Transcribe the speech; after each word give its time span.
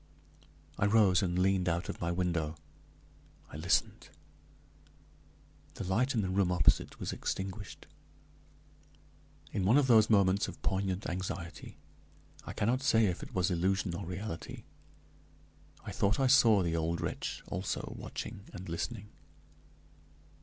I 0.79 0.87
rose 0.87 1.21
and 1.21 1.37
leaned 1.37 1.69
out 1.69 1.87
of 1.87 2.01
my 2.01 2.11
window; 2.11 2.55
I 3.51 3.57
listened. 3.57 4.09
The 5.75 5.83
light 5.83 6.15
in 6.15 6.21
the 6.21 6.29
room 6.31 6.51
opposite 6.51 6.99
was 6.99 7.13
extinguished. 7.13 7.85
In 9.51 9.63
one 9.63 9.77
of 9.77 9.85
those 9.85 10.09
moments 10.09 10.47
of 10.47 10.59
poignant 10.63 11.07
anxiety, 11.07 11.77
I 12.47 12.53
cannot 12.53 12.81
say 12.81 13.05
if 13.05 13.21
it 13.21 13.35
was 13.35 13.51
illusion 13.51 13.93
or 13.93 14.03
reality, 14.07 14.63
I 15.85 15.91
thought 15.91 16.19
I 16.19 16.25
saw 16.25 16.63
the 16.63 16.75
old 16.75 16.99
wretch 16.99 17.43
also 17.45 17.93
watching 17.95 18.49
and 18.53 18.67
listening. 18.67 19.09